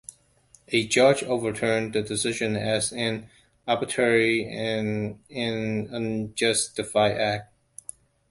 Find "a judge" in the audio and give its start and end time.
0.69-1.21